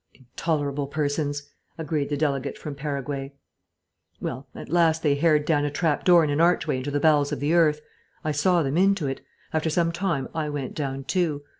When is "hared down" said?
5.13-5.63